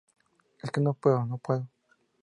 [0.63, 1.23] es que no puedo.
[1.27, 1.67] no puedo.